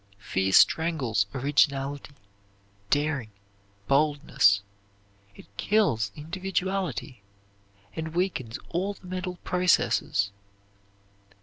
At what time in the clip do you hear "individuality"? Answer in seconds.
6.15-7.21